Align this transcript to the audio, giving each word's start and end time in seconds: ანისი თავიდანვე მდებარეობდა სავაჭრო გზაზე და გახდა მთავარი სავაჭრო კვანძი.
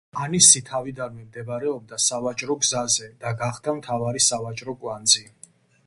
ანისი 0.21 0.61
თავიდანვე 0.69 1.25
მდებარეობდა 1.25 1.99
სავაჭრო 2.07 2.57
გზაზე 2.65 3.13
და 3.27 3.35
გახდა 3.45 3.79
მთავარი 3.83 4.27
სავაჭრო 4.31 4.81
კვანძი. 4.85 5.29